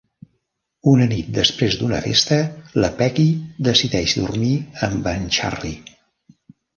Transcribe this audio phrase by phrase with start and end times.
[0.91, 2.37] Una nit després d'una festa,
[2.83, 3.25] la Peggy
[3.67, 4.49] decideix dormir
[4.89, 5.77] amb en Charlie.